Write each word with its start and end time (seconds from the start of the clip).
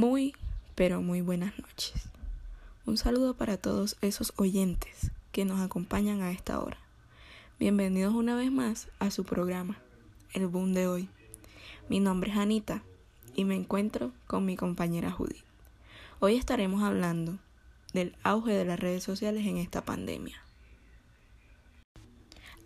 Muy, 0.00 0.34
pero 0.76 1.02
muy 1.02 1.20
buenas 1.20 1.58
noches. 1.58 2.08
Un 2.86 2.96
saludo 2.96 3.34
para 3.34 3.58
todos 3.58 3.98
esos 4.00 4.32
oyentes 4.36 5.10
que 5.30 5.44
nos 5.44 5.60
acompañan 5.60 6.22
a 6.22 6.32
esta 6.32 6.58
hora. 6.58 6.78
Bienvenidos 7.58 8.14
una 8.14 8.34
vez 8.34 8.50
más 8.50 8.88
a 8.98 9.10
su 9.10 9.24
programa, 9.24 9.76
El 10.32 10.46
Boom 10.46 10.72
de 10.72 10.86
hoy. 10.86 11.10
Mi 11.90 12.00
nombre 12.00 12.30
es 12.30 12.38
Anita 12.38 12.82
y 13.34 13.44
me 13.44 13.56
encuentro 13.56 14.10
con 14.26 14.46
mi 14.46 14.56
compañera 14.56 15.10
Judith. 15.10 15.44
Hoy 16.18 16.36
estaremos 16.36 16.82
hablando 16.82 17.38
del 17.92 18.16
auge 18.22 18.54
de 18.54 18.64
las 18.64 18.80
redes 18.80 19.04
sociales 19.04 19.46
en 19.46 19.58
esta 19.58 19.84
pandemia. 19.84 20.42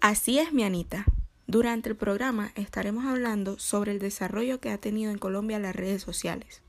Así 0.01 0.39
es, 0.39 0.53
mi 0.53 0.63
Anita. 0.63 1.05
Durante 1.49 1.89
el 1.89 1.97
programa 1.97 2.53
estaremos 2.55 3.05
hablando 3.07 3.59
sobre 3.59 3.91
el 3.91 3.99
desarrollo 3.99 4.61
que 4.61 4.71
ha 4.71 4.79
tenido 4.79 5.11
en 5.11 5.19
Colombia 5.19 5.59
las 5.59 5.75
redes 5.75 6.01
sociales, 6.01 6.63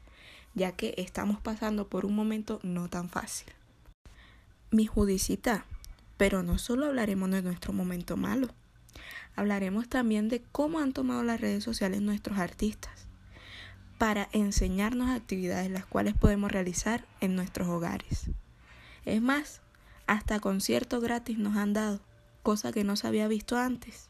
ya 0.56 0.72
que 0.72 0.96
estamos 0.98 1.40
pasando 1.40 1.88
por 1.88 2.06
un 2.06 2.16
momento 2.16 2.60
no 2.64 2.90
tan 2.90 3.10
fácil. 3.10 3.48
Mi 4.72 4.88
judicita, 4.88 5.66
pero 6.18 6.42
no 6.42 6.58
solo 6.58 6.88
hablaremos 6.88 7.30
de 7.30 7.42
nuestro 7.42 7.74
momento 7.74 8.18
malo, 8.18 8.48
hablaremos 9.36 9.88
también 9.88 10.30
de 10.30 10.42
cómo 10.52 10.80
han 10.80 10.94
tomado 10.94 11.24
las 11.24 11.42
redes 11.42 11.64
sociales 11.64 12.02
nuestros 12.02 12.40
artistas 12.40 13.08
para 13.98 14.28
enseñarnos 14.32 15.10
actividades 15.10 15.72
las 15.72 15.86
cuales 15.86 16.16
podemos 16.16 16.52
realizar 16.52 17.06
en 17.22 17.36
nuestros 17.36 17.68
hogares. 17.68 18.30
Es 19.06 19.22
más, 19.22 19.62
hasta 20.08 20.40
conciertos 20.40 21.02
gratis 21.02 21.38
nos 21.38 21.56
han 21.56 21.74
dado, 21.74 22.00
cosa 22.44 22.72
que 22.72 22.84
no 22.84 22.96
se 22.96 23.08
había 23.08 23.28
visto 23.28 23.58
antes. 23.58 24.10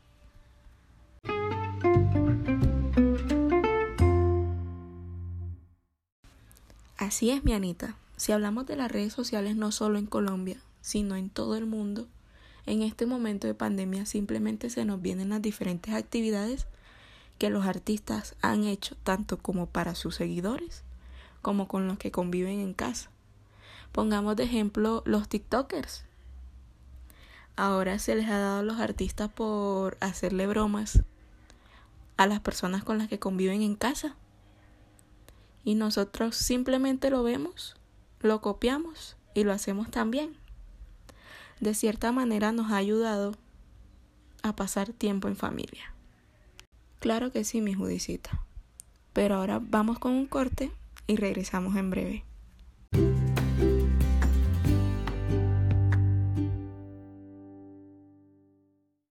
Así 6.97 7.29
es, 7.29 7.43
mi 7.43 7.53
Anita. 7.53 7.97
Si 8.15 8.31
hablamos 8.31 8.65
de 8.67 8.77
las 8.77 8.89
redes 8.89 9.11
sociales 9.11 9.57
no 9.57 9.73
solo 9.73 9.99
en 9.99 10.05
Colombia, 10.05 10.57
sino 10.79 11.17
en 11.17 11.29
todo 11.29 11.57
el 11.57 11.65
mundo, 11.65 12.07
en 12.65 12.81
este 12.81 13.05
momento 13.05 13.47
de 13.47 13.53
pandemia 13.53 14.05
simplemente 14.05 14.69
se 14.69 14.85
nos 14.85 15.01
vienen 15.01 15.29
las 15.29 15.41
diferentes 15.41 15.93
actividades 15.93 16.67
que 17.38 17.49
los 17.49 17.66
artistas 17.66 18.35
han 18.41 18.63
hecho 18.63 18.95
tanto 19.03 19.38
como 19.38 19.66
para 19.66 19.93
sus 19.93 20.16
seguidores 20.16 20.83
como 21.41 21.67
con 21.67 21.88
los 21.88 21.97
que 21.97 22.11
conviven 22.11 22.59
en 22.59 22.73
casa. 22.73 23.11
Pongamos 23.91 24.38
de 24.38 24.45
ejemplo 24.45 25.03
los 25.05 25.27
TikTokers. 25.27 26.05
Ahora 27.57 27.99
se 27.99 28.16
les 28.16 28.29
ha 28.29 28.38
dado 28.38 28.59
a 28.59 28.63
los 28.63 28.79
artistas 28.79 29.29
por 29.29 29.97
hacerle 29.99 30.47
bromas 30.47 31.03
a 32.16 32.25
las 32.25 32.39
personas 32.39 32.83
con 32.85 32.97
las 32.97 33.09
que 33.09 33.19
conviven 33.19 33.61
en 33.61 33.75
casa 33.75 34.16
y 35.66 35.75
nosotros 35.75 36.38
simplemente 36.38 37.09
lo 37.09 37.23
vemos, 37.23 37.75
lo 38.21 38.39
copiamos 38.39 39.17
y 39.33 39.44
lo 39.44 39.52
hacemos 39.52 39.91
también. 39.91 40.38
De 41.59 41.73
cierta 41.73 42.11
manera 42.11 42.52
nos 42.52 42.72
ha 42.72 42.77
ayudado 42.77 43.33
a 44.44 44.55
pasar 44.55 44.94
tiempo 44.94 45.27
en 45.27 45.35
familia. 45.35 45.94
Claro 46.99 47.31
que 47.31 47.44
sí, 47.44 47.61
mi 47.61 47.73
judicita. 47.73 48.41
Pero 49.11 49.35
ahora 49.35 49.59
vamos 49.61 49.97
con 49.97 50.11
un 50.11 50.27
corte 50.27 50.72
y 51.07 51.16
regresamos 51.16 51.75
en 51.75 51.89
breve. 51.89 52.25